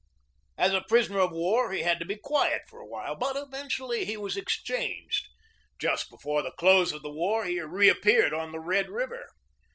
As 0.57 0.73
a 0.73 0.81
prisoner 0.81 1.19
of 1.19 1.31
war 1.31 1.71
he 1.71 1.83
had 1.83 1.99
to 1.99 2.05
be 2.07 2.15
quiet 2.15 2.63
for 2.67 2.79
a 2.81 2.87
while; 2.87 3.13
but 3.15 3.35
eventually 3.37 4.03
he 4.03 4.17
was 4.17 4.35
exchanged. 4.35 5.27
Just 5.77 6.09
be 6.09 6.17
fore 6.19 6.41
the 6.41 6.49
close 6.53 6.91
of 6.91 7.03
the 7.03 7.13
war 7.13 7.45
he 7.45 7.61
reappeared 7.61 8.33
on 8.33 8.51
the 8.51 8.59
Red 8.59 8.89
River. 8.89 9.29